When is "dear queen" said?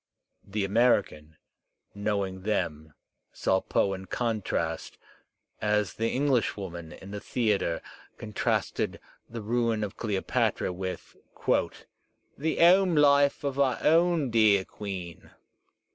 14.31-15.29